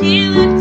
[0.00, 0.59] Jackie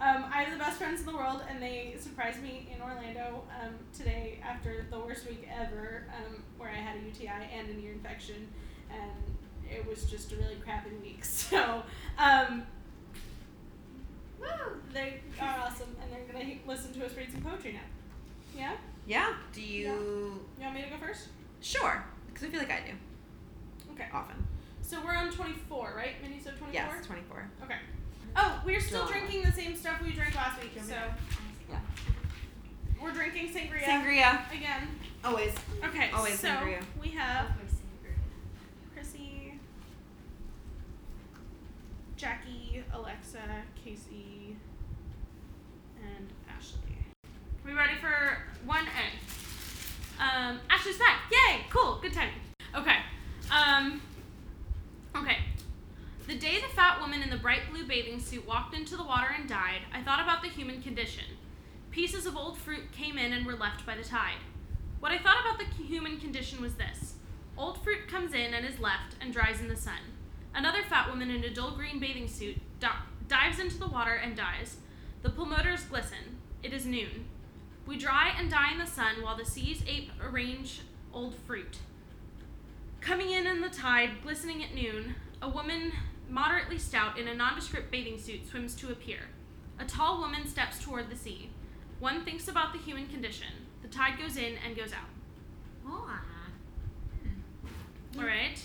[0.00, 3.42] Um, I have the best friends in the world, and they surprised me in Orlando
[3.62, 7.80] um, today after the worst week ever, um, where I had a UTI and an
[7.84, 8.48] ear infection,
[8.90, 9.10] and
[9.70, 11.22] it was just a really crappy week.
[11.24, 11.82] So,
[12.18, 12.62] um,
[14.40, 14.46] woo,
[14.92, 17.80] they are awesome, and they're gonna he- listen to us read some poetry now.
[18.56, 18.72] Yeah,
[19.06, 19.34] Yeah.
[19.52, 19.84] Do you?
[19.84, 19.92] Yeah.
[19.92, 21.28] you want me to go first?
[21.60, 22.02] Sure.
[22.26, 24.06] Because I feel like I do Okay.
[24.12, 24.46] often.
[24.82, 26.14] So we're on twenty four, right?
[26.22, 26.86] Mini so twenty four.
[26.96, 27.48] Yes, twenty-four.
[27.64, 27.76] Okay.
[28.36, 29.12] Oh, we're still Drama.
[29.26, 30.94] drinking the same stuff we drank last week, so
[31.68, 31.78] Yeah.
[33.00, 34.52] we're drinking sangria Sangria.
[34.52, 34.88] again.
[35.24, 35.52] Always.
[35.84, 36.82] Okay, Always so sangria.
[37.00, 37.48] we have
[38.94, 39.54] Chrissy,
[42.16, 43.38] Jackie, Alexa,
[43.82, 44.56] Casey,
[46.02, 46.78] and Ashley.
[47.64, 50.22] We ready for one A?
[50.22, 51.20] Um, Ashley's back!
[51.32, 51.62] Yay!
[51.70, 51.98] Cool.
[52.02, 52.28] Good time.
[52.74, 52.96] Okay.
[53.50, 54.00] Um.
[55.16, 55.38] Okay.
[56.26, 59.34] The day the fat woman in the bright blue bathing suit walked into the water
[59.36, 61.24] and died, I thought about the human condition.
[61.90, 64.38] Pieces of old fruit came in and were left by the tide.
[65.00, 67.14] What I thought about the human condition was this
[67.56, 69.98] old fruit comes in and is left and dries in the sun.
[70.54, 72.88] Another fat woman in a dull green bathing suit di-
[73.28, 74.76] dives into the water and dies.
[75.22, 76.38] The pulmotors glisten.
[76.62, 77.26] It is noon.
[77.86, 80.80] We dry and die in the sun while the seas ape arrange
[81.12, 81.78] old fruit.
[83.00, 85.92] Coming in in the tide, glistening at noon, a woman
[86.30, 89.28] moderately stout in a nondescript bathing suit swims to a pier.
[89.78, 91.50] A tall woman steps toward the sea.
[91.98, 93.48] One thinks about the human condition.
[93.82, 95.08] The tide goes in and goes out.
[98.18, 98.60] All right.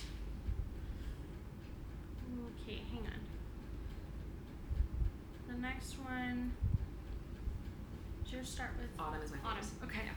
[2.64, 3.20] Okay, hang on.
[5.48, 6.52] The next one.
[8.32, 9.64] Yours start with Autumn is my Autumn.
[9.64, 9.96] favorite.
[9.96, 10.10] Okay.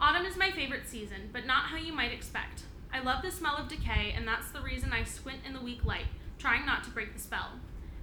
[0.00, 2.64] Autumn is my favorite season, but not how you might expect.
[2.94, 5.84] I love the smell of decay, and that's the reason I squint in the weak
[5.84, 6.06] light,
[6.38, 7.48] trying not to break the spell.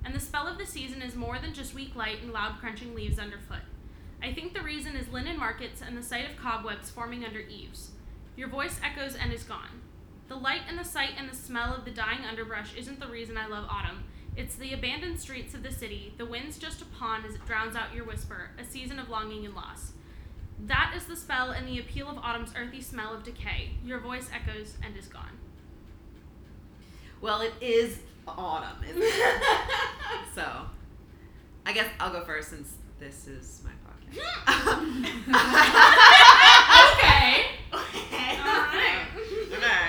[0.03, 2.93] And the spell of the season is more than just weak light and loud crunching
[2.93, 3.63] leaves underfoot.
[4.21, 7.91] I think the reason is linen markets and the sight of cobwebs forming under eaves.
[8.35, 9.79] Your voice echoes and is gone.
[10.27, 13.37] The light and the sight and the smell of the dying underbrush isn't the reason
[13.37, 14.03] I love autumn.
[14.35, 17.77] It's the abandoned streets of the city, the wind's just a pawn as it drowns
[17.77, 19.93] out your whisper, a season of longing and loss.
[20.67, 23.71] That is the spell and the appeal of autumn's earthy smell of decay.
[23.83, 25.37] Your voice echoes and is gone.
[27.19, 29.41] Well, it is autumn, isn't it?
[30.35, 30.47] so,
[31.65, 34.17] I guess I'll go first since this is my podcast.
[36.97, 37.45] okay.
[37.73, 38.39] okay.
[38.39, 39.07] Alright.
[39.53, 39.87] okay.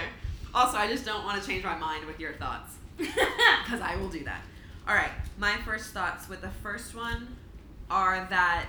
[0.55, 4.09] Also, I just don't want to change my mind with your thoughts because I will
[4.09, 4.43] do that.
[4.89, 5.11] All right.
[5.39, 7.37] My first thoughts with the first one
[7.91, 8.67] are that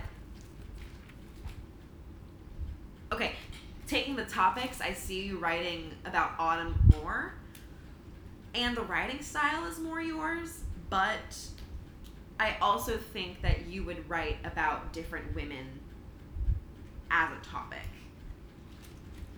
[3.14, 3.34] okay,
[3.88, 7.34] taking the topics, I see you writing about autumn more,
[8.56, 11.38] and the writing style is more yours, but
[12.40, 15.80] I also think that you would write about different women
[17.12, 17.80] as a topic.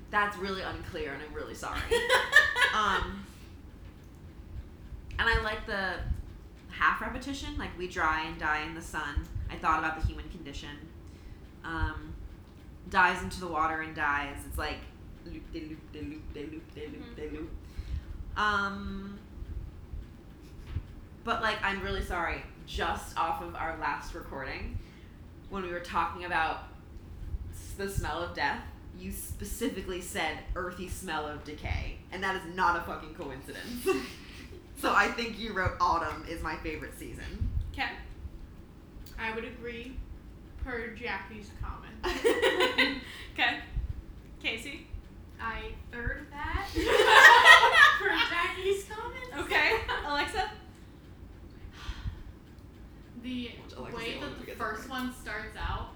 [0.10, 1.82] That's really unclear, and I'm really sorry.
[2.76, 3.26] um,
[5.20, 5.96] and I like the
[6.70, 9.28] half repetition, like we dry and die in the sun.
[9.50, 10.78] I thought about the human condition.
[11.64, 12.15] Um,
[12.90, 14.38] dives into the water and dies.
[14.48, 14.78] It's like
[15.26, 17.50] loop de loop de loop de loop de loop de loop.
[18.38, 19.20] Um,
[21.24, 22.42] but like I'm really sorry.
[22.68, 24.78] Just off of our last recording,
[25.50, 26.64] when we were talking about
[27.78, 28.62] the smell of death,
[28.98, 33.88] you specifically said earthy smell of decay, and that is not a fucking coincidence.
[34.82, 37.50] so I think you wrote autumn is my favorite season.
[37.72, 37.90] Okay.
[39.20, 39.96] I would agree
[40.66, 41.94] per Jackie's comment.
[43.34, 43.60] okay.
[44.42, 44.88] Casey?
[45.40, 46.68] I third that
[48.00, 49.46] for Jackie's comment.
[49.46, 49.78] Okay.
[50.08, 50.50] Alexa?
[53.22, 53.52] The
[53.94, 55.90] way that the first one starts out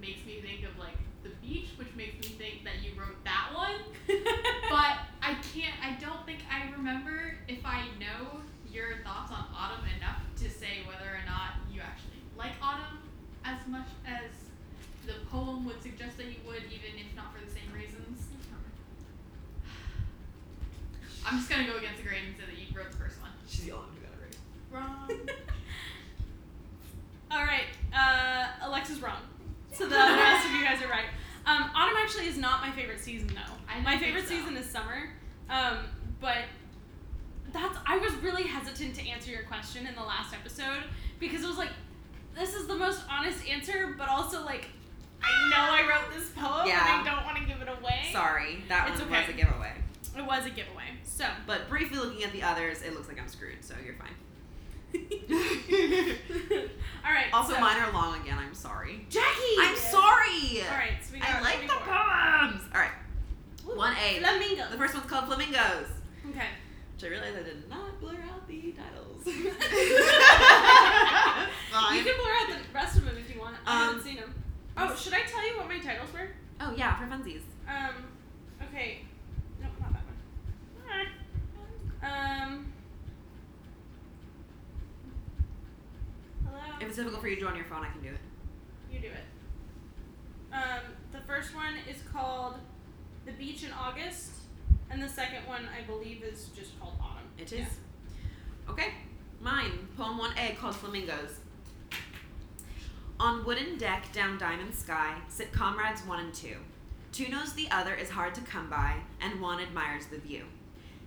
[0.00, 3.50] makes me think of like the beach, which makes me think that you wrote that
[3.54, 3.74] one.
[4.70, 8.40] but I can't, I don't think I remember if I know
[8.70, 12.97] your thoughts on autumn enough to say whether or not you actually like autumn
[13.48, 14.28] as much as
[15.06, 18.26] the poem would suggest that you would, even if not for the same reasons.
[21.24, 23.30] I'm just gonna go against the grain and say that you wrote the first one.
[23.48, 25.18] She's the only one who got it right.
[25.20, 25.36] Wrong.
[27.30, 29.20] All right, uh, Alexa's wrong.
[29.72, 31.06] So the rest of you guys are right.
[31.46, 33.54] Um, autumn actually is not my favorite season though.
[33.68, 34.34] I my favorite so.
[34.34, 35.10] season is summer.
[35.50, 35.78] Um,
[36.20, 36.44] but
[37.52, 40.84] that's I was really hesitant to answer your question in the last episode
[41.18, 41.70] because it was like
[42.36, 44.66] this is the most honest answer, but also like
[45.22, 47.00] I know I wrote this poem Yeah.
[47.00, 48.08] and I don't want to give it away.
[48.12, 49.20] Sorry, that It's one okay.
[49.26, 49.72] was a giveaway.
[50.16, 50.84] It was a giveaway.
[51.04, 54.14] So But briefly looking at the others, it looks like I'm screwed, so you're fine.
[57.04, 57.26] all right.
[57.32, 58.38] Also, so, mine are long again.
[58.38, 59.04] I'm sorry.
[59.10, 59.56] Jackie.
[59.60, 60.62] I'm sorry.
[60.62, 62.62] All right, so we got I like the poems.
[62.74, 62.90] All right,
[63.68, 64.18] Ooh, one A.
[64.20, 64.70] Flamingo.
[64.70, 65.88] The first one's called Flamingos,
[66.30, 66.46] Okay.
[66.94, 69.07] which I realized I did not blur out the titles.
[69.28, 69.52] You
[72.04, 73.56] can blur out the rest of them if you want.
[73.66, 74.34] I Um, haven't seen them.
[74.76, 76.28] Oh, should I tell you what my titles were?
[76.60, 77.42] Oh yeah, for funsies.
[77.68, 77.94] Um,
[78.62, 79.02] okay.
[79.60, 81.06] No, not that one.
[82.02, 82.72] Um.
[86.46, 86.60] Hello.
[86.80, 88.20] If it's difficult for you to do on your phone, I can do it.
[88.92, 89.24] You do it.
[90.54, 92.54] Um, the first one is called
[93.26, 94.30] "The Beach in August,"
[94.90, 97.66] and the second one, I believe, is just called "Autumn." It is.
[98.68, 98.94] Okay.
[99.40, 101.38] Mine, poem 1A called Flamingos.
[103.20, 106.56] On wooden deck down diamond sky sit comrades one and two.
[107.12, 110.42] Two knows the other is hard to come by, and one admires the view.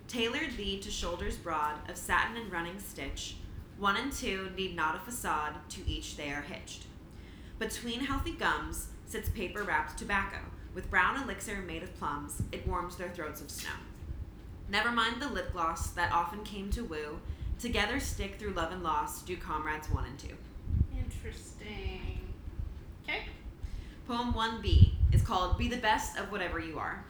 [0.08, 3.36] Tailored thee to shoulders broad of satin and running stitch,
[3.78, 6.86] one and two need not a facade, to each they are hitched.
[7.60, 10.38] Between healthy gums sits paper wrapped tobacco,
[10.74, 13.72] with brown elixir made of plums, it warms their throats of snow.
[14.70, 17.20] Never mind the lip gloss that often came to woo.
[17.62, 20.36] Together stick through love and loss, do comrades one and two.
[20.98, 22.20] Interesting.
[23.04, 23.20] Okay.
[24.08, 27.06] Poem 1b is called Be the Best of Whatever You Are.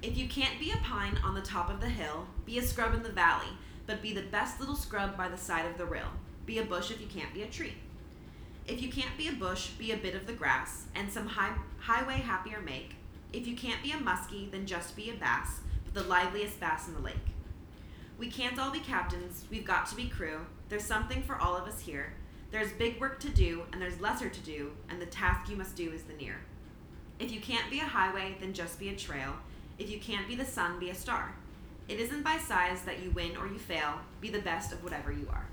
[0.00, 2.94] If you can't be a pine on the top of the hill, be a scrub
[2.94, 3.50] in the valley,
[3.86, 6.08] but be the best little scrub by the side of the rill.
[6.46, 7.74] Be a bush if you can't be a tree.
[8.66, 11.54] If you can't be a bush, be a bit of the grass, and some high,
[11.78, 12.94] highway happier make.
[13.34, 16.88] If you can't be a muskie, then just be a bass, but the liveliest bass
[16.88, 17.33] in the lake.
[18.18, 20.40] We can't all be captains, we've got to be crew.
[20.68, 22.12] There's something for all of us here.
[22.50, 25.74] There's big work to do, and there's lesser to do, and the task you must
[25.74, 26.36] do is the near.
[27.18, 29.32] If you can't be a highway, then just be a trail.
[29.78, 31.34] If you can't be the sun, be a star.
[31.88, 34.00] It isn't by size that you win or you fail.
[34.20, 35.46] Be the best of whatever you are.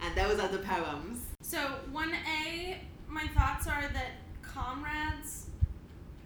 [0.00, 1.24] And those are the poems.
[1.42, 1.58] So
[1.90, 2.78] one A,
[3.08, 4.12] my thoughts are that
[4.42, 5.47] comrades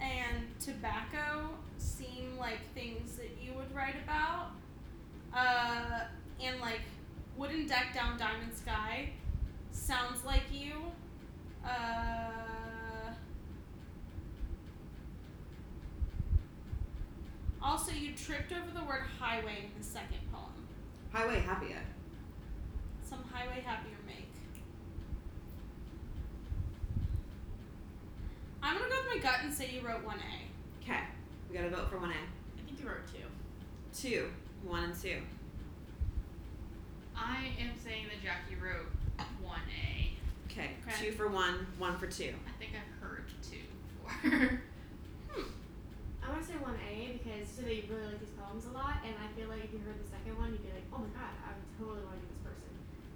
[0.02, 4.50] and tobacco seem like things that you would write about.
[5.34, 6.00] Uh,
[6.42, 6.80] and like
[7.36, 9.10] wooden deck down diamond sky
[9.70, 10.74] sounds like you.
[11.64, 13.12] Uh,
[17.62, 20.50] also, you tripped over the word highway in the second poem.
[21.12, 21.86] Highway Happy Ed.
[23.08, 24.32] Some highway happier make.
[28.62, 30.82] I'm gonna go with my gut and say you wrote one A.
[30.82, 31.00] Okay.
[31.48, 32.10] We gotta vote for 1A.
[32.10, 33.22] I think you wrote two.
[33.94, 34.26] 2.
[34.66, 35.22] 1 and 2.
[37.14, 38.90] I am saying that Jackie wrote
[39.38, 40.18] one A.
[40.50, 40.74] Okay.
[40.82, 41.10] Okay.
[41.10, 42.34] 2 for 1, 1 for 2.
[42.34, 43.62] I think I've heard two
[44.02, 44.60] before.
[45.32, 45.48] Hmm.
[46.20, 48.68] I want to say one A because you said that you really like these poems
[48.68, 50.84] a lot, and I feel like if you heard the second one, you'd be like,
[50.92, 52.68] oh my god, I would totally want to be this person.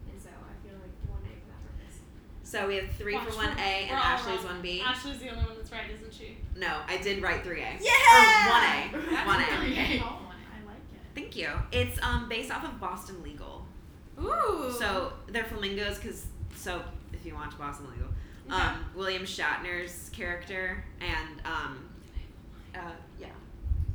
[0.09, 2.00] And so I feel like one A for that purpose.
[2.47, 4.62] So we have 3 Watch, for 1A and Ashley's wrong.
[4.62, 4.81] 1B.
[4.81, 6.37] Ashley's the only one that's right, isn't she?
[6.57, 7.81] No, I did write 3A.
[7.81, 8.93] Yeah!
[8.93, 9.11] Or 1A.
[9.11, 9.61] That's 1A.
[9.61, 10.00] really Okay.
[10.00, 10.55] Oh, one A.
[10.55, 11.21] I like it.
[11.21, 11.50] Thank you.
[11.73, 13.67] It's um based off of Boston Legal.
[14.23, 14.73] Ooh.
[14.79, 18.09] So they're flamingos because so if you watch Boston Legal,
[18.49, 18.62] Okay.
[18.62, 21.88] um, William Shatner's character and um,
[22.76, 22.79] uh,
[23.21, 23.26] yeah,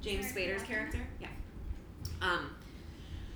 [0.02, 1.28] James Spader's character, yeah.
[2.22, 2.50] Um,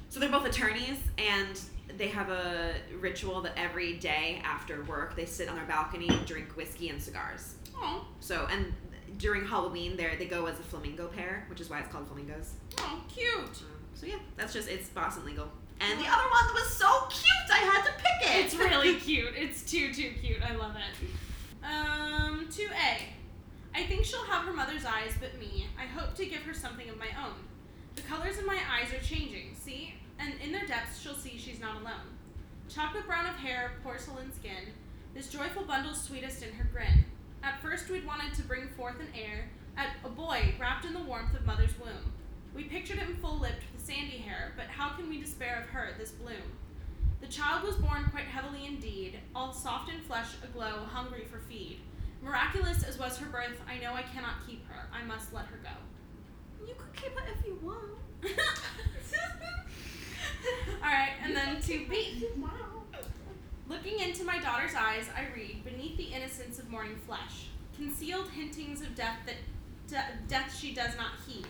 [0.10, 1.58] so they're both attorneys and
[1.98, 6.26] they have a ritual that every day after work they sit on their balcony and
[6.26, 7.56] drink whiskey and cigars.
[7.78, 8.74] oh, So and
[9.18, 12.54] during Halloween they they go as a flamingo pair, which is why it's called flamingos.
[12.80, 13.38] oh, cute.
[13.38, 13.54] Um,
[13.94, 15.48] so yeah, that's just it's Boston Legal.
[15.80, 18.46] And the other one was so cute, I had to pick it.
[18.46, 19.34] It's really cute.
[19.36, 20.42] It's too too cute.
[20.42, 21.08] I love it.
[21.66, 23.02] Um, two A.
[23.78, 25.68] I think she'll have her mother's eyes, but me.
[25.78, 27.34] I hope to give her something of my own.
[27.96, 29.54] The colors in my eyes are changing.
[29.56, 32.16] See, and in their depths, she'll see she's not alone.
[32.70, 34.74] Chocolate brown of hair, porcelain skin.
[35.14, 37.06] This joyful bundle's sweetest in her grin.
[37.44, 41.04] At first, we'd wanted to bring forth an heir, at a boy wrapped in the
[41.04, 42.12] warmth of mother's womb.
[42.56, 45.90] We pictured him full lipped with sandy hair, but how can we despair of her,
[45.98, 46.42] this bloom?
[47.22, 51.80] The child was born quite heavily indeed, all soft in flesh, aglow, hungry for feed.
[52.22, 54.88] Miraculous as was her birth, I know I cannot keep her.
[54.94, 56.66] I must let her go.
[56.66, 57.92] You could keep her if you want.
[60.86, 62.28] All right, and then to B.
[63.68, 68.82] Looking into my daughter's eyes, I read, beneath the innocence of morning flesh, concealed hintings
[68.82, 69.38] of death that
[69.88, 71.48] de- death she does not heed.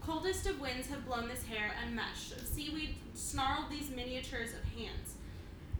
[0.00, 5.16] Coldest of winds have blown this hair unmeshed, of seaweed snarled these miniatures of hands.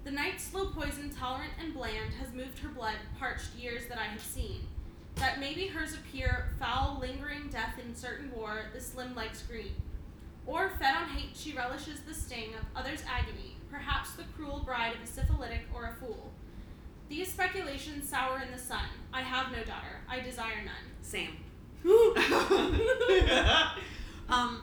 [0.05, 4.05] The night's slow poison, tolerant and bland, has moved her blood, parched years that I
[4.05, 4.67] have seen.
[5.15, 9.73] That maybe hers appear foul, lingering death in certain war, the slim legs green.
[10.49, 14.95] Or, fed on hate, she relishes the sting of others' agony, perhaps the cruel bride
[14.95, 16.33] of a syphilitic or a fool.
[17.11, 18.87] These speculations sour in the sun.
[19.13, 20.01] I have no daughter.
[20.09, 20.75] I desire none.
[21.03, 21.37] Same.
[24.31, 24.63] um,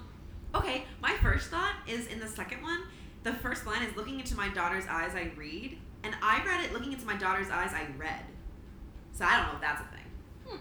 [0.55, 2.81] okay, my first thought is in the second one.
[3.21, 5.77] The first line is looking into my daughter's eyes, I read.
[6.03, 8.25] And I read it looking into my daughter's eyes, I read.
[9.13, 10.07] So I don't know if that's a thing.
[10.47, 10.57] Hmm.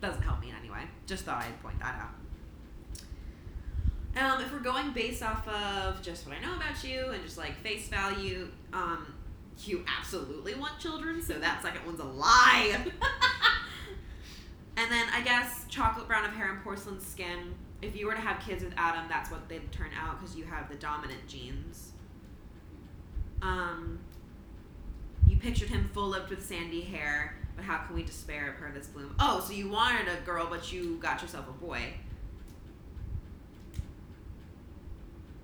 [0.00, 0.84] Doesn't help me in any way.
[1.06, 2.19] Just thought I'd point that out.
[4.20, 7.38] Um, if we're going based off of just what I know about you and just
[7.38, 9.14] like face value, um,
[9.64, 12.84] you absolutely want children, so that second one's a lie.
[14.80, 17.54] And then I guess chocolate brown of hair and porcelain skin.
[17.82, 20.44] If you were to have kids with Adam, that's what they'd turn out because you
[20.44, 21.92] have the dominant genes.
[23.42, 23.98] Um,
[25.26, 28.70] you pictured him full lipped with sandy hair, but how can we despair of her
[28.72, 29.14] this bloom?
[29.18, 31.82] Oh, so you wanted a girl, but you got yourself a boy.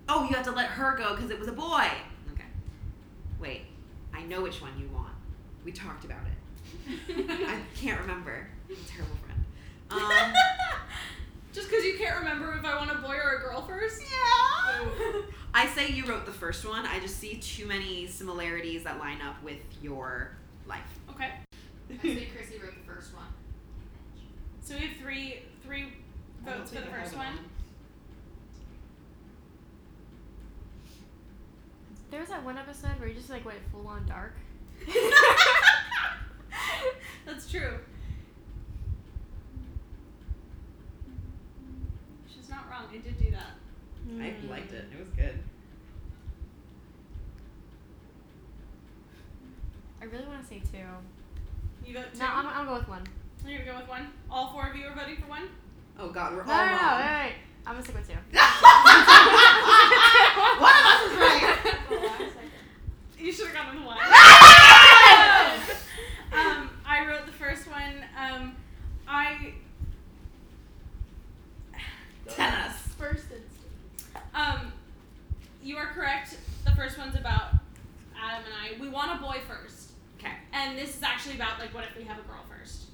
[0.09, 1.89] Oh, you had to let her go because it was a boy.
[2.33, 2.45] Okay.
[3.41, 3.63] Wait,
[4.15, 5.13] I know which one you want.
[5.65, 7.27] We talked about it.
[7.49, 8.49] I can't remember.
[8.69, 9.45] I'm a terrible friend.
[9.91, 10.33] Um,
[11.57, 14.03] Just because you can't remember if I want a boy or a girl first?
[14.03, 15.23] yeah.
[15.55, 16.85] I say you wrote the first one.
[16.85, 20.33] I just see too many similarities that line up with your
[20.69, 20.99] life.
[21.09, 21.31] Okay.
[21.91, 23.25] I say Chrissy wrote the first one.
[24.61, 25.87] So we have three three
[26.45, 27.39] votes for the first one.
[32.11, 34.35] There was that one episode where you just like went full on dark.
[37.27, 37.79] That's true.
[42.33, 42.85] She's not wrong.
[42.93, 43.57] I did do that.
[44.21, 44.49] I mm.
[44.51, 44.85] liked it.
[44.93, 45.39] It was good.
[50.01, 50.79] I really want to say two.
[51.85, 52.19] You vote two.
[52.21, 53.03] No, I'm, I'll go with one.
[53.45, 54.09] You're gonna go with one.
[54.31, 55.49] All four of you are voting for one.
[55.99, 57.01] Oh God, we're No, all no, no, wrong.
[57.01, 57.33] wait, wait.
[57.67, 58.15] I'm gonna stick with two.
[60.61, 61.57] One of us is right.
[63.19, 63.97] You should have gone with one.
[66.33, 68.05] um, I wrote the first one.
[68.17, 68.55] Um,
[69.09, 69.55] I
[72.29, 72.73] Tennis.
[72.99, 73.51] First instinct.
[74.35, 74.73] um,
[75.63, 76.37] you are correct.
[76.65, 77.55] The first one's about
[78.21, 78.81] Adam and I.
[78.81, 80.33] We want a boy first, Okay.
[80.53, 82.85] and this is actually about like what if we have a girl first.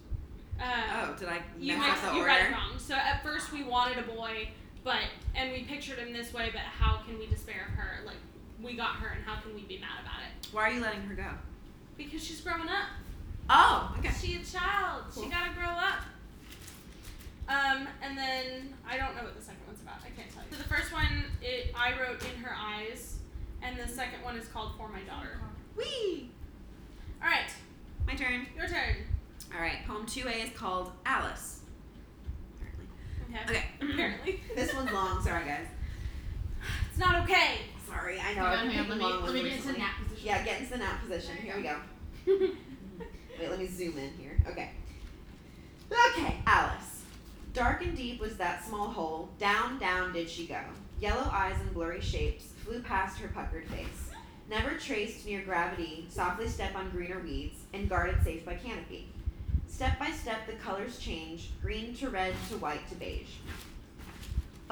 [0.61, 0.64] Uh,
[1.11, 2.33] Oh, did I you mess mixed, up the you order?
[2.35, 2.78] read it wrong.
[2.78, 4.49] So at first we wanted a boy,
[4.85, 4.99] but
[5.35, 6.50] and we pictured him this way.
[6.52, 8.04] But how can we despair of her?
[8.07, 8.16] Like
[8.62, 10.47] we got her, and how can we be mad about it?
[10.52, 11.28] Why are you letting her go?
[11.97, 12.88] Because she's growing up.
[13.50, 14.11] Oh, okay.
[14.21, 15.04] She a child.
[15.14, 16.02] She gotta grow up.
[17.49, 19.97] Um, and then I don't know what the second one's about.
[20.00, 20.57] I can't tell you.
[20.57, 23.19] So the first one, it I wrote in her eyes,
[23.62, 25.38] and the second one is called For My Daughter.
[25.76, 26.31] Wee.
[27.23, 27.50] All right,
[28.07, 28.47] My turn.
[28.57, 28.97] your turn.
[29.54, 29.78] All right.
[29.87, 31.61] Poem two A is called Alice.
[33.28, 33.50] Apparently.
[33.50, 33.59] Okay.
[33.59, 33.92] Okay.
[33.92, 35.23] Apparently, This one's long.
[35.23, 35.66] Sorry, guys.
[36.90, 37.59] it's not okay.
[38.02, 38.44] Sorry, I know.
[38.47, 40.26] Hang I've been hang on, let me- let me get into nap position.
[40.26, 41.37] Yeah, get into the nap position.
[41.37, 41.76] Here we go.
[43.38, 44.42] Wait, let me zoom in here.
[44.49, 44.71] Okay.
[46.11, 47.02] Okay, Alice.
[47.54, 49.28] Dark and deep was that small hole.
[49.38, 50.59] Down, down did she go.
[51.00, 54.11] Yellow eyes and blurry shapes flew past her puckered face.
[54.50, 59.09] Never traced near gravity, softly step on greener weeds, and guarded safe by canopy.
[59.68, 63.37] Step by step the colors change, green to red to white to beige.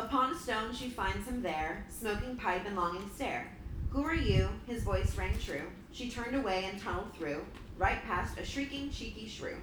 [0.01, 3.47] Upon a stone she finds him there, smoking pipe and longing stare.
[3.91, 4.49] Who are you?
[4.67, 5.65] His voice rang true.
[5.93, 7.45] She turned away and tunneled through,
[7.77, 9.59] right past a shrieking, cheeky shrew.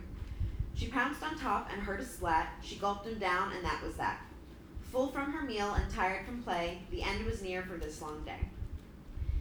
[0.75, 2.49] She pounced on top and heard a splat.
[2.61, 4.21] She gulped him down, and that was that.
[4.91, 8.23] Full from her meal and tired from play, the end was near for this long
[8.23, 8.47] day.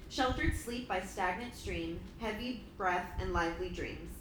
[0.08, 4.12] Sheltered sleep by stagnant stream, heavy breath and lively dreams.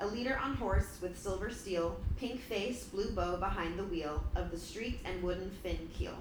[0.00, 4.50] A leader on horse with silver steel, pink face, blue bow behind the wheel of
[4.50, 6.16] the streaked and wooden fin keel.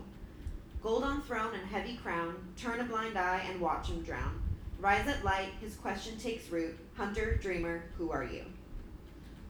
[0.83, 4.41] Gold on throne and heavy crown, turn a blind eye and watch him drown.
[4.79, 6.77] Rise at light, his question takes root.
[6.95, 8.43] Hunter, dreamer, who are you?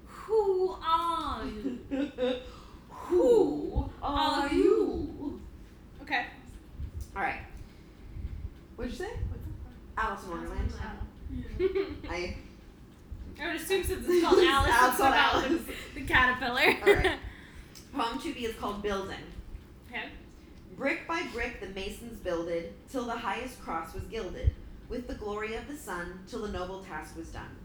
[0.05, 1.79] Who are you?
[2.89, 5.41] Who are you?
[6.01, 6.25] Okay.
[7.15, 7.41] Alright.
[8.75, 9.11] What'd you say?
[9.97, 10.73] Alice in Wonderland.
[12.09, 12.35] I
[13.39, 15.61] I would assume since it's called Alice, it's called about Alice.
[15.95, 16.75] The, caterpillar.
[16.87, 17.19] Alright.
[17.93, 19.17] Poem 2B is called Building.
[19.89, 20.05] Okay.
[20.77, 24.51] Brick by brick the masons builded, till the highest cross was gilded,
[24.89, 27.55] with the glory of the sun, till the noble task was done.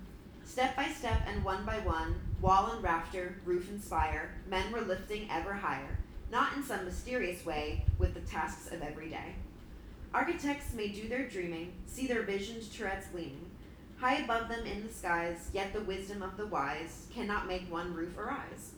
[0.45, 4.81] Step by step and one by one, wall and rafter, roof and spire, men were
[4.81, 5.99] lifting ever higher,
[6.31, 9.35] not in some mysterious way, with the tasks of every day.
[10.13, 13.51] Architects may do their dreaming, see their visioned turrets gleaming,
[13.99, 17.95] high above them in the skies, yet the wisdom of the wise cannot make one
[17.95, 18.73] roof arise.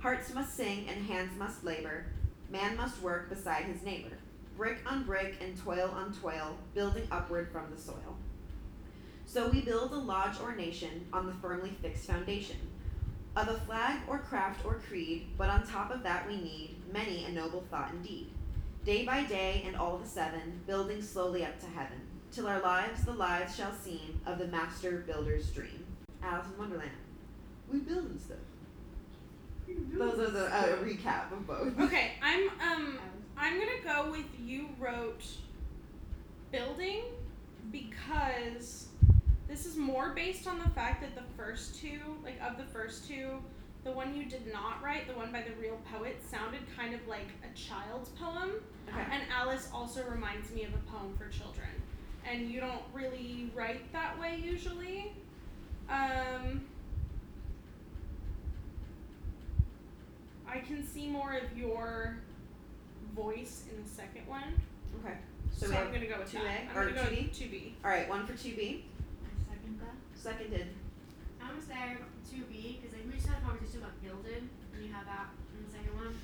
[0.00, 2.06] Hearts must sing and hands must labor,
[2.52, 4.18] Man must work beside his neighbor,
[4.58, 8.18] brick on brick and toil on toil, building upward from the soil.
[9.24, 12.58] So we build a lodge or nation on the firmly fixed foundation
[13.34, 17.24] of a flag or craft or creed, but on top of that we need many
[17.24, 18.28] a noble thought indeed.
[18.84, 22.02] Day by day and all the seven, building slowly up to heaven,
[22.32, 25.84] till our lives the lives shall seem of the master builder's dream.
[26.22, 26.90] Alice in Wonderland.
[27.70, 28.38] We building stuff.
[29.92, 31.78] Those are the uh, recap of both.
[31.78, 32.98] Okay, I'm um
[33.36, 35.24] I'm gonna go with you wrote
[36.50, 37.04] building
[37.70, 38.88] because
[39.48, 43.08] this is more based on the fact that the first two, like of the first
[43.08, 43.38] two,
[43.84, 47.06] the one you did not write, the one by the real poet, sounded kind of
[47.08, 48.52] like a child's poem.
[48.88, 49.02] Okay.
[49.10, 51.68] And Alice also reminds me of a poem for children.
[52.30, 55.12] And you don't really write that way usually.
[55.90, 56.62] Um,
[60.48, 62.16] I can see more of your
[63.14, 64.60] voice in the second one.
[65.04, 65.16] Okay.
[65.54, 66.60] So, So, we I'm have gonna go with 2A that.
[66.70, 67.22] I'm or gonna go 2B?
[67.28, 67.72] with 2B.
[67.84, 68.84] all right, one for two B.
[69.24, 69.94] I second that.
[70.18, 70.66] Seconded.
[71.40, 71.96] I'm gonna say
[72.30, 75.28] two B because like we just had a conversation about gilded, and you have that
[75.58, 76.14] in the second one.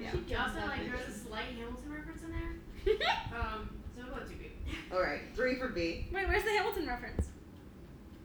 [0.00, 0.10] Yeah.
[0.26, 2.54] You also like there's a slight Hamilton reference in there.
[3.34, 4.50] Um, so we'll go two B.
[4.94, 6.06] All right, three for B.
[6.12, 7.26] Wait, where's the Hamilton reference?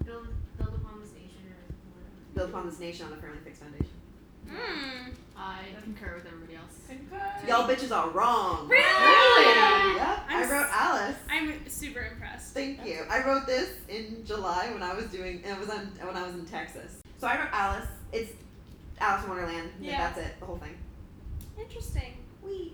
[0.05, 1.58] Build build upon this nation or
[1.95, 2.36] whatever.
[2.36, 3.88] Build upon this nation on the firmly fixed foundation.
[4.47, 5.13] Mm.
[5.36, 6.77] I concur with everybody else.
[6.88, 7.47] Concur.
[7.47, 8.67] Y'all bitches are wrong.
[8.67, 9.95] Really?
[9.95, 10.25] Yep.
[10.29, 11.15] I'm I wrote Alice.
[11.27, 12.53] I'm super impressed.
[12.53, 13.03] Thank you.
[13.10, 15.41] I wrote this in July when I was doing.
[15.43, 17.01] It was on when I was in Texas.
[17.17, 17.88] So I wrote Alice.
[18.13, 18.34] It's
[18.99, 19.71] Alice in Wonderland.
[19.82, 19.97] Yeah.
[19.97, 20.39] That's it.
[20.39, 20.77] The whole thing.
[21.60, 22.13] Interesting.
[22.43, 22.73] Wee.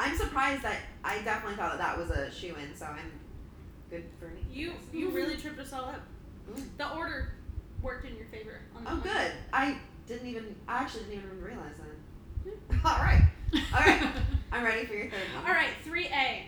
[0.00, 2.74] I'm surprised that I definitely thought that that was a shoe in.
[2.74, 3.12] So I'm
[3.90, 4.40] good for me.
[4.50, 6.00] You you really tripped us all up.
[6.50, 6.62] Mm.
[6.78, 7.34] The order
[7.82, 9.02] worked in your favor on that Oh, one.
[9.02, 9.32] good.
[9.52, 10.56] I didn't even.
[10.66, 12.54] I actually didn't even realize that.
[12.84, 13.22] All right.
[13.74, 14.02] All right.
[14.52, 15.46] I'm ready for your third one.
[15.46, 16.42] All right, 3A.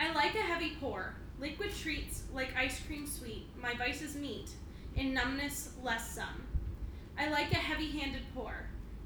[0.00, 3.46] I like a heavy pour, liquid treats like ice cream sweet.
[3.60, 4.48] My vices meet
[4.96, 6.42] in numbness less some.
[7.18, 8.54] I like a heavy-handed pour,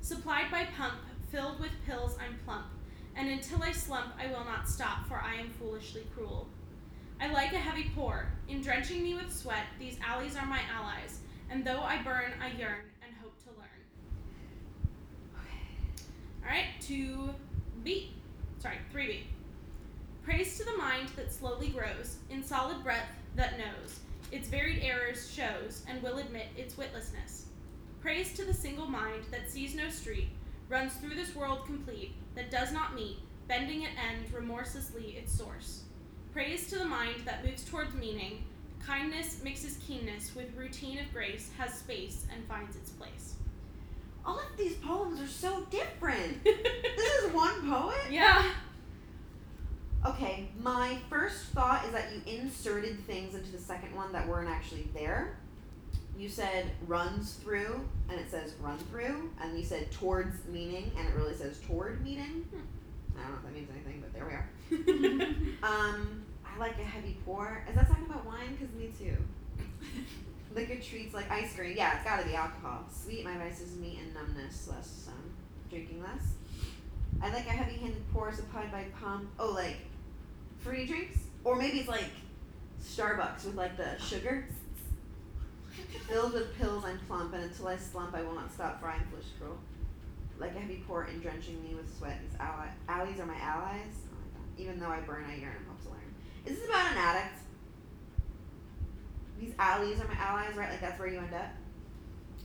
[0.00, 0.94] supplied by pump,
[1.32, 2.66] filled with pills I'm plump,
[3.16, 6.48] and until I slump I will not stop, for I am foolishly cruel.
[7.20, 9.64] I like a heavy pour, in drenching me with sweat.
[9.78, 13.68] These alleys are my allies, and though I burn, I yearn and hope to learn.
[16.44, 17.30] All right, two
[17.82, 18.12] B.
[18.58, 19.26] Sorry, three B.
[20.22, 24.00] Praise to the mind that slowly grows in solid breath that knows
[24.32, 27.44] its varied errors shows and will admit its witlessness.
[28.00, 30.28] Praise to the single mind that sees no street,
[30.68, 35.82] runs through this world complete, that does not meet, bending at end remorselessly its source.
[36.32, 38.44] Praise to the mind that moves towards meaning,
[38.84, 43.34] kindness mixes keenness with routine of grace, has space and finds its place.
[44.24, 46.42] All of these poems are so different.
[46.44, 47.96] this is one poet.
[48.10, 48.50] yeah.
[50.04, 54.48] Okay, my first thought is that you inserted things into the second one that weren't
[54.48, 55.36] actually there.
[56.16, 61.06] You said runs through, and it says run through, and you said towards meaning, and
[61.06, 62.46] it really says toward meaning.
[63.18, 64.48] I don't know if that means anything, but there we are.
[65.62, 67.62] Um, I like a heavy pour.
[67.68, 68.56] Is that talking about wine?
[68.58, 69.16] Because me too.
[70.54, 71.74] Liquor treats like ice cream.
[71.76, 72.84] Yeah, it's gotta be alcohol.
[72.90, 74.68] Sweet, my vices, meat, and numbness.
[74.68, 75.30] Less um,
[75.68, 76.34] drinking less.
[77.22, 79.28] I like a heavy-handed pour supplied by pump.
[79.38, 79.76] Oh, like
[80.60, 82.10] free drinks, or maybe it's like
[82.82, 84.46] Starbucks with like the sugar.
[86.08, 88.94] Filled with pills, I'm plump, and until I slump, I will not stop, for I
[88.96, 89.26] am foolish.
[90.38, 92.18] Like a heavy pour in drenching me with sweat.
[92.22, 94.04] These ally- allies are my allies.
[94.12, 94.46] Oh my god.
[94.58, 96.14] Even though I burn, I yearn and hope to learn.
[96.44, 97.38] Is this about an addict?
[99.40, 100.70] These allies are my allies, right?
[100.70, 101.52] Like that's where you end up?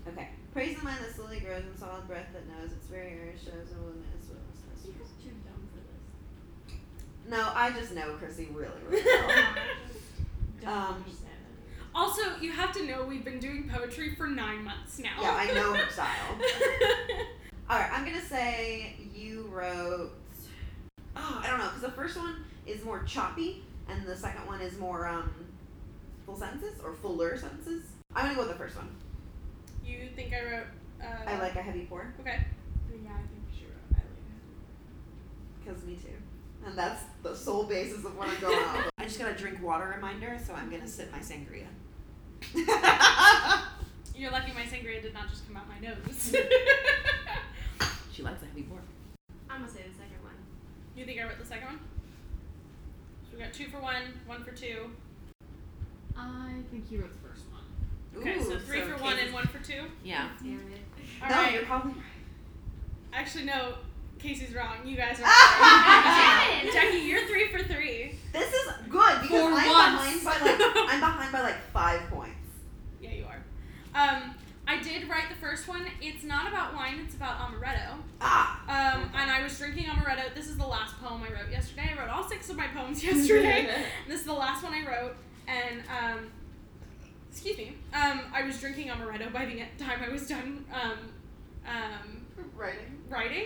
[0.08, 0.30] Okay.
[0.54, 3.72] Praise the mind that slowly grows in solid breath that knows its very air shows
[3.72, 4.86] and will admit its willingness.
[4.86, 7.30] You guys are too dumb for this.
[7.30, 9.56] No, I just know Chrissy really, really well.
[10.62, 11.31] Don't Um, understand.
[11.94, 15.10] Also, you have to know we've been doing poetry for nine months now.
[15.22, 16.08] yeah, I know her style.
[17.70, 20.12] Alright, I'm gonna say you wrote.
[21.16, 24.62] Oh, I don't know, because the first one is more choppy, and the second one
[24.62, 25.34] is more um,
[26.26, 27.84] full sentences or fuller sentences.
[28.16, 28.90] I'm gonna go with the first one.
[29.86, 30.68] you think I wrote?
[31.02, 32.14] Uh, I like a heavy pour.
[32.22, 32.40] Okay.
[33.04, 33.74] Yeah, I think she wrote.
[33.92, 35.66] I like it.
[35.66, 36.10] Because me too.
[36.66, 38.91] And that's the sole basis of what I'm going off.
[39.20, 39.22] Of.
[39.22, 41.68] I just got a drink water reminder, so I'm gonna sip my sangria.
[44.16, 46.36] You're lucky my sangria did not just come out my nose.
[48.12, 48.80] she likes a heavy pour.
[49.50, 50.34] I'm gonna say the second one.
[50.96, 51.80] you think I wrote the second one?
[53.30, 54.92] So we got two for one, one for two.
[56.18, 58.22] I think you wrote the first one.
[58.22, 59.84] Okay, so Ooh, three for one Casey's- and one for two.
[60.04, 60.30] Yeah.
[60.42, 60.82] Damn it.
[61.24, 61.54] All no, right.
[61.54, 62.02] you're probably right.
[63.14, 63.76] Actually, no.
[64.22, 64.78] Casey's wrong.
[64.86, 65.24] You guys are.
[65.62, 66.70] Right.
[66.74, 68.16] Jackie, you're three for three.
[68.34, 70.24] This is good because For I'm once.
[70.24, 70.60] behind by like
[70.94, 72.36] I'm behind by like five points.
[73.02, 73.42] Yeah, you are.
[73.96, 74.36] Um,
[74.68, 75.86] I did write the first one.
[76.02, 77.00] It's not about wine.
[77.04, 77.96] It's about amaretto.
[78.22, 78.62] Ah.
[78.96, 80.34] Um, and I was drinking amaretto.
[80.36, 81.90] This is the last poem I wrote yesterday.
[81.96, 83.86] I wrote all six of my poems yesterday.
[84.08, 85.16] this is the last one I wrote.
[85.48, 86.30] And um,
[87.32, 87.76] excuse me.
[87.94, 90.98] Um, I was drinking amaretto by the time I was done um,
[91.68, 92.22] um,
[92.56, 93.00] Writing.
[93.10, 93.46] writing,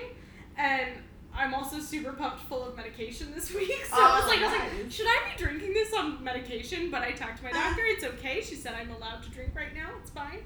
[0.58, 0.92] and
[1.38, 3.86] I'm also super pumped full of medication this week.
[3.90, 6.90] So I was Oh, like, I was like, should I be drinking this on medication?
[6.92, 7.82] But I talked to my doctor.
[7.86, 8.42] It's okay.
[8.42, 9.90] She said I'm allowed to drink right now.
[10.02, 10.40] It's fine.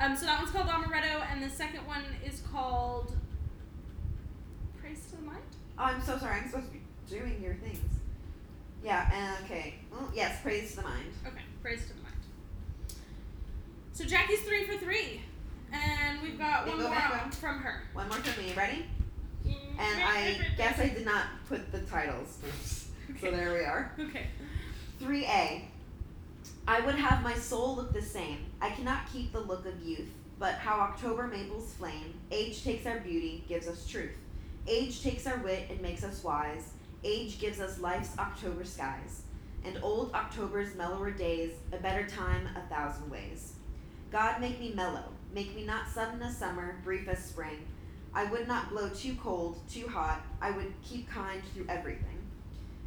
[0.00, 3.16] Um, so that one's called amaretto, and the second one is called
[4.80, 5.38] Praise to the Mind.
[5.78, 6.40] Oh, I'm so sorry.
[6.40, 7.78] I'm supposed to be doing your things.
[8.84, 9.08] Yeah.
[9.14, 9.74] And okay.
[9.90, 10.40] Well, yes.
[10.42, 11.06] Praise to the mind.
[11.26, 12.14] Okay, Praise to the Mind.
[13.92, 15.22] So Jackie's three for three,
[15.72, 16.98] and we've got one go more
[17.30, 17.84] from her.
[17.92, 18.52] One more from me.
[18.54, 18.86] Ready?
[19.78, 22.38] And I guess I did not put the titles.
[23.20, 23.92] So there we are.
[24.00, 24.26] Okay.
[25.00, 25.62] 3A.
[26.66, 28.38] I would have my soul look the same.
[28.60, 30.08] I cannot keep the look of youth,
[30.38, 32.14] but how October maples flame.
[32.30, 34.16] Age takes our beauty, gives us truth.
[34.66, 36.72] Age takes our wit and makes us wise.
[37.04, 39.22] Age gives us life's October skies.
[39.64, 43.52] And old October's mellower days, a better time a thousand ways.
[44.10, 47.66] God make me mellow, make me not sudden as summer, brief as spring.
[48.14, 52.18] I would not blow too cold, too hot, I would keep kind through everything.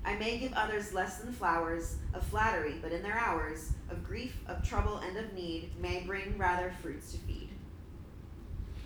[0.06, 4.38] I may give others less than flowers of flattery, but in their hours of grief,
[4.48, 7.50] of trouble, and of need, may bring rather fruits to feed.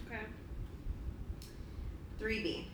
[0.07, 0.23] Okay.
[2.19, 2.65] 3b.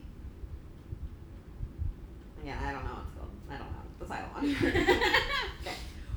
[2.42, 3.32] Again, I don't know what's called.
[3.50, 4.46] I don't know the title on
[5.62, 5.76] Okay.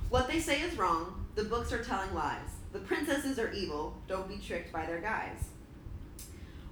[0.09, 1.27] What they say is wrong.
[1.35, 2.39] The books are telling lies.
[2.73, 3.97] The princesses are evil.
[4.07, 5.49] Don't be tricked by their guise.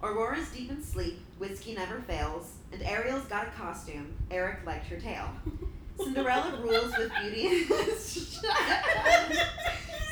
[0.02, 1.20] Aurora's deep in sleep.
[1.38, 2.52] Whiskey never fails.
[2.72, 4.14] And Ariel's got a costume.
[4.30, 5.28] Eric liked her tail.
[5.98, 7.64] Cinderella rules with beauty.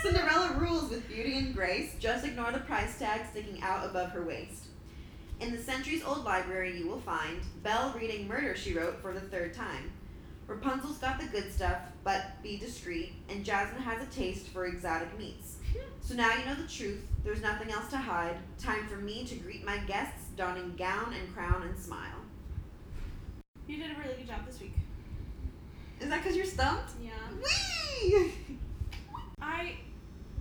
[0.02, 1.94] Cinderella rules with beauty and grace.
[2.00, 4.64] Just ignore the price tag sticking out above her waist.
[5.38, 9.20] In the centuries old library, you will find Belle reading Murder She Wrote for the
[9.20, 9.92] third time.
[10.46, 15.16] Rapunzel's got the good stuff, but be discreet, and Jasmine has a taste for exotic
[15.18, 15.56] meats.
[16.00, 17.04] So now you know the truth.
[17.26, 18.36] There's nothing else to hide.
[18.56, 22.22] Time for me to greet my guests, donning gown and crown and smile.
[23.66, 24.76] You did a really good job this week.
[26.00, 26.92] Is that because you're stumped?
[27.02, 27.10] Yeah.
[27.42, 28.32] Whee!
[29.42, 29.72] I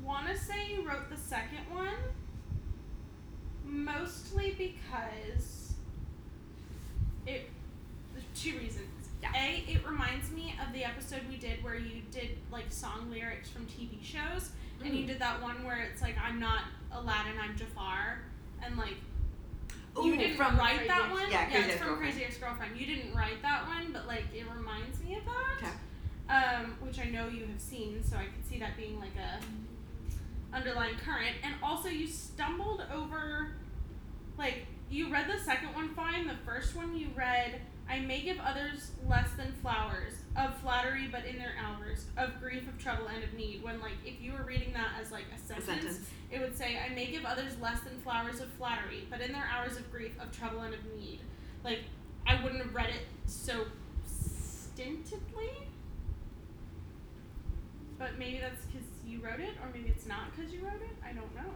[0.03, 1.95] want to say you wrote the second one,
[3.65, 5.73] mostly because
[7.25, 7.49] it.
[8.35, 9.09] Two reasons.
[9.23, 9.31] Yeah.
[9.35, 13.49] A, it reminds me of the episode we did where you did like song lyrics
[13.49, 14.51] from TV shows,
[14.83, 16.61] and you did that one where it's like I'm not
[16.91, 18.19] Aladdin, I'm Jafar,
[18.63, 18.95] and like
[20.03, 21.29] you didn't from write that one.
[21.31, 21.97] yeah, Crazy it's from.
[21.97, 22.77] Crazy Ex-Girlfriend.
[22.77, 25.69] You didn't write that one, but like it reminds me of that
[26.27, 26.55] Okay.
[26.55, 29.39] um, which I know you have seen, so I could see that being like a
[30.55, 31.35] underlying current.
[31.43, 33.51] And also, you stumbled over,
[34.37, 36.27] like, you read the second one fine.
[36.27, 37.59] The first one you read,
[37.89, 42.67] I may give others less than flowers of flattery, but in their hours of grief,
[42.67, 43.63] of trouble, and of need.
[43.63, 45.99] When like, if you were reading that as like a A sentence, sentence.
[46.31, 49.47] it would say, I may give others less than flowers of flattery, but in their
[49.53, 51.19] hours of grief, of trouble, and of need.
[51.63, 51.79] Like,
[52.27, 53.65] I wouldn't have read it so
[54.05, 55.51] stintedly.
[57.97, 60.95] But maybe that's because you wrote it, or maybe it's not because you wrote it.
[61.03, 61.51] I don't know.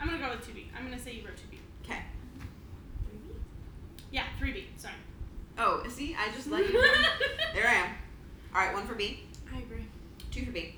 [0.00, 0.66] I'm gonna go with 2B.
[0.76, 1.58] I'm gonna say you wrote 2B.
[1.84, 2.00] Okay.
[3.06, 3.34] Three B.
[4.10, 4.64] Yeah, 3B.
[4.78, 4.94] Sorry.
[5.58, 6.74] Oh, see, I just let you.
[6.74, 6.82] know.
[7.54, 7.90] there I am.
[8.54, 9.20] All right, one for B,
[9.54, 9.84] I agree.
[10.30, 10.74] two for B,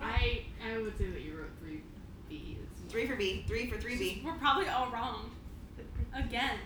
[0.00, 1.82] I I would say that you wrote three
[2.28, 2.58] B.
[2.62, 4.22] It's three for B, three for three B.
[4.24, 5.30] We're probably all wrong.
[6.14, 6.58] Again.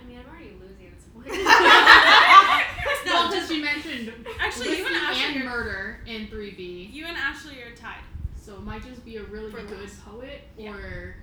[0.00, 1.26] I mean, I'm already losing at this point.
[3.06, 6.88] no, because she mentioned Actually, you and Ashley and are- murder in three B.
[6.92, 8.00] You and Ashley are tied.
[8.40, 10.04] So it might just be a really For good last.
[10.04, 10.72] poet Yeah.
[10.72, 11.16] or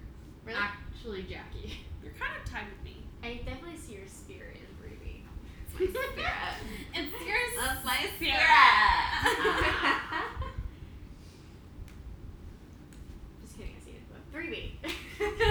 [0.45, 0.57] Really?
[0.59, 1.79] actually Jackie.
[2.03, 2.96] You're kind of tied with me.
[3.23, 5.23] I definitely see your spirit in Ruby.
[5.79, 6.33] It's my spirit.
[6.93, 7.53] it's yours.
[7.59, 8.37] That's my spirit.
[13.41, 14.03] Just kidding, I see it.
[14.11, 14.71] But 3B.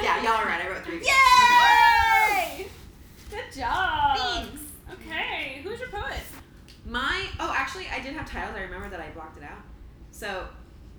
[0.02, 0.64] yeah, y'all are right.
[0.64, 1.06] I wrote three B.
[1.06, 2.66] Yay!
[3.30, 4.16] Good job.
[4.18, 4.60] Thanks.
[4.92, 6.20] Okay, who's your poet?
[6.84, 8.54] My oh, actually, I did have titles.
[8.56, 9.58] I remember that I blocked it out.
[10.12, 10.46] So,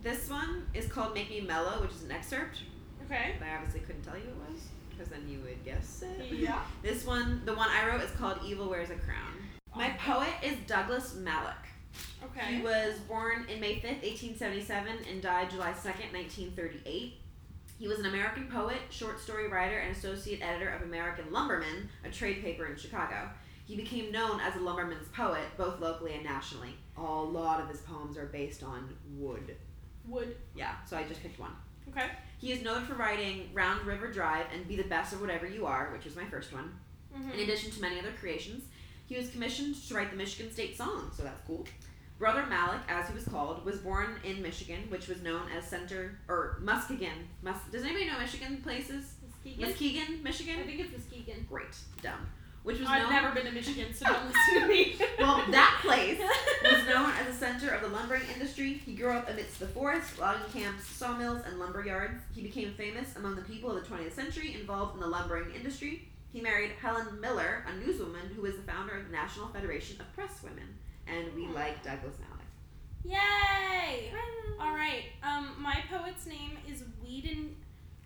[0.03, 2.63] this one is called "Make Me Mellow," which is an excerpt,
[3.06, 3.36] Okay.
[3.39, 4.62] but I obviously couldn't tell you it was
[4.97, 6.33] because then you would guess it.
[6.33, 6.62] Yeah.
[6.81, 9.33] This one, the one I wrote, is called "Evil Wears a Crown."
[9.75, 11.53] My poet is Douglas Malloch.
[12.23, 12.55] Okay.
[12.55, 17.13] He was born in May 5th, 1877, and died July 2nd, 1938.
[17.79, 22.10] He was an American poet, short story writer, and associate editor of American Lumberman, a
[22.10, 23.29] trade paper in Chicago.
[23.65, 26.73] He became known as a lumberman's poet, both locally and nationally.
[26.97, 29.55] A lot of his poems are based on wood.
[30.07, 30.38] Wood.
[30.55, 31.51] Yeah, so I just picked one.
[31.89, 32.07] Okay.
[32.38, 35.65] He is known for writing Round River Drive and Be the Best of Whatever You
[35.65, 36.71] Are, which was my first one.
[37.15, 37.39] In Mm-hmm.
[37.39, 38.65] addition to many other creations,
[39.08, 41.65] he was commissioned to write the Michigan State Song, so that's cool.
[42.19, 46.19] Brother Malik, as he was called, was born in Michigan, which was known as Center
[46.28, 47.28] or Muskegon.
[47.41, 49.13] Mus- Does anybody know Michigan places?
[49.45, 49.69] Muskegon?
[49.69, 50.56] Muskegon, Michigan.
[50.60, 51.45] I think it's Muskegon.
[51.50, 52.28] Great, dumb.
[52.67, 53.12] Which was I've known.
[53.13, 54.97] never been to Michigan, so don't listen to me.
[55.19, 56.19] Well, that place
[56.63, 58.73] was known as a center of the lumbering industry.
[58.73, 62.21] He grew up amidst the forests, logging camps, sawmills, and lumber yards.
[62.36, 66.10] He became famous among the people of the 20th century involved in the lumbering industry.
[66.34, 70.13] He married Helen Miller, a newswoman who was the founder of the National Federation of
[70.13, 70.67] Press Women.
[71.08, 72.43] And we like Douglas Malloch.
[73.06, 74.12] Yay!
[74.60, 75.03] All right.
[75.23, 77.56] Um, my poet's name is Whedon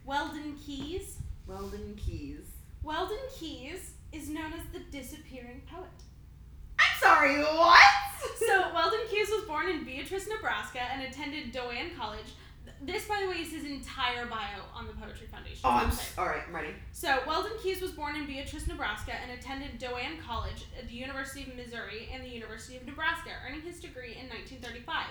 [0.05, 1.17] Weldon Kees.
[1.47, 2.45] Weldon Kees.
[2.83, 5.87] Weldon Kees is known as the disappearing poet.
[6.79, 7.79] I'm sorry, what?
[8.47, 12.25] So Weldon Kees was born in Beatrice, Nebraska, and attended Doane College.
[12.81, 15.59] This, by the way, is his entire bio on the Poetry Foundation.
[15.63, 16.41] Oh, I'm s- all right.
[16.47, 16.69] I'm ready.
[16.91, 21.43] So, Weldon Kees was born in Beatrice, Nebraska, and attended Doane College at the University
[21.49, 25.05] of Missouri and the University of Nebraska, earning his degree in 1935.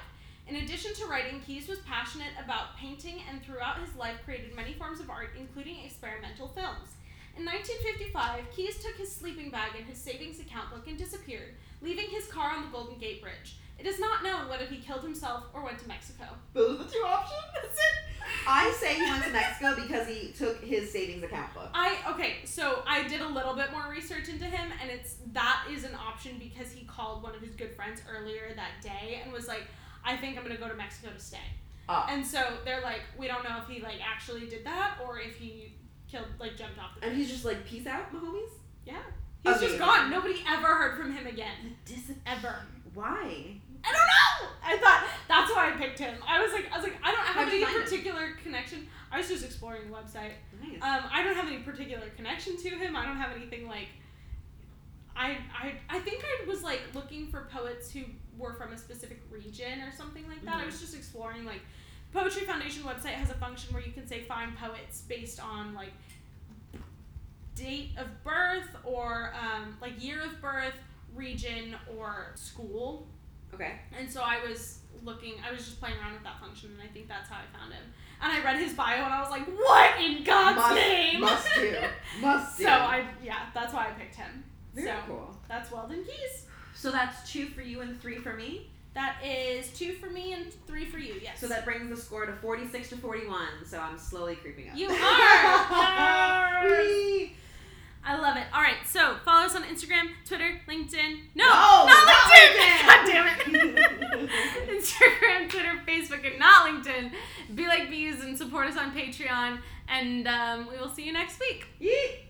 [0.48, 4.72] In addition to writing, Kees was passionate about painting and throughout his life created many
[4.74, 6.90] forms of art, including experimental films.
[7.36, 12.06] In 1955, Kees took his sleeping bag and his savings account book and disappeared, leaving
[12.06, 13.56] his car on the Golden Gate Bridge.
[13.78, 16.24] It is not known whether he killed himself or went to Mexico.
[16.52, 17.40] Those are the two options.
[17.54, 18.10] That's it.
[18.46, 21.70] I say he went to Mexico because he took his savings account book.
[21.72, 25.64] I okay, so I did a little bit more research into him, and it's that
[25.70, 29.32] is an option because he called one of his good friends earlier that day and
[29.32, 29.62] was like,
[30.04, 31.38] "I think I'm gonna go to Mexico to stay."
[31.88, 32.06] Ah.
[32.10, 35.36] And so they're like, "We don't know if he like actually did that or if
[35.36, 35.72] he
[36.10, 38.50] killed like jumped off the." And he's just like, peace out, my homies.
[38.84, 39.02] yeah,
[39.42, 39.66] he's Okay.
[39.66, 40.10] just gone.
[40.10, 42.56] Nobody ever heard from him again, Dis- ever.
[42.94, 43.56] Why?
[43.82, 44.50] I don't know.
[44.62, 46.14] I thought that's why I picked him.
[46.26, 48.86] I was like, I was like, I don't have How'd any particular connection.
[49.10, 50.32] I was just exploring the website.
[50.60, 50.82] Nice.
[50.82, 52.94] Um, I don't have any particular connection to him.
[52.96, 53.88] I don't have anything like.
[55.16, 58.02] I, I I think I was like looking for poets who
[58.38, 60.56] were from a specific region or something like that.
[60.56, 60.66] I Mhm.
[60.66, 61.60] was just exploring like
[62.12, 65.92] Poetry Foundation website has a function where you can say find poets based on like
[67.54, 70.74] date of birth or um, like year of birth,
[71.14, 73.06] region or school.
[73.54, 73.74] okay.
[73.96, 76.92] And so I was looking, I was just playing around with that function, and I
[76.92, 77.82] think that's how I found him.
[78.22, 81.54] And I read his bio, and I was like, "What in God's must, name?" Must
[81.54, 81.76] do.
[82.20, 82.64] Must do.
[82.64, 84.44] so I, yeah, that's why I picked him.
[84.74, 85.36] Very so cool.
[85.48, 86.46] that's Weldon Kees.
[86.74, 88.68] So that's two for you and three for me.
[88.94, 91.14] That is two for me and three for you.
[91.22, 91.38] Yes.
[91.40, 93.46] So that brings the score to 46 to 41.
[93.64, 94.76] So I'm slowly creeping up.
[94.76, 94.94] You are.
[96.66, 97.30] Yes.
[98.02, 98.44] I love it.
[98.54, 101.18] All right, so follow us on Instagram, Twitter, LinkedIn.
[101.34, 102.66] No, No, not, not LinkedIn.
[102.66, 102.86] LinkedIn.
[102.86, 104.30] God damn it.
[104.70, 107.12] Instagram, Twitter, Facebook, and not LinkedIn.
[107.54, 109.58] Be like bees and support us on Patreon.
[109.86, 111.66] And um, we will see you next week.
[111.80, 112.20] Yeet.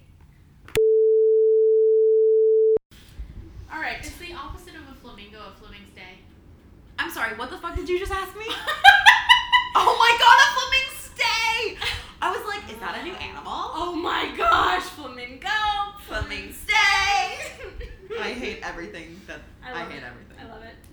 [3.73, 3.99] All right.
[4.01, 6.19] It's the opposite of a flamingo, a flaming's day.
[7.01, 8.45] I'm sorry, what the fuck did you just ask me?
[9.75, 11.79] oh my god, a flamingo stay!
[12.21, 13.41] I was like, is that a new animal?
[13.47, 15.49] oh my gosh, flamingo.
[16.07, 17.41] Flamingo stay!
[18.21, 20.37] I hate everything that I hate everything.
[20.39, 20.77] I, love it.
[20.77, 20.90] everything.